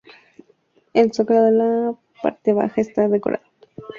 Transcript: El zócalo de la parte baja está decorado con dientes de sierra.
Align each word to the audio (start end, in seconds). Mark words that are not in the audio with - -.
El 0.95 1.11
zócalo 1.13 1.43
de 1.43 1.51
la 1.51 1.93
parte 2.23 2.53
baja 2.53 2.81
está 2.81 3.07
decorado 3.07 3.43
con 3.43 3.51
dientes 3.59 3.69
de 3.69 3.75
sierra. 3.83 3.89